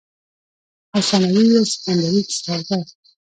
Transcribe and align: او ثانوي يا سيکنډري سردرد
او 0.93 1.01
ثانوي 1.09 1.43
يا 1.53 1.63
سيکنډري 1.71 2.21
سردرد 2.43 2.87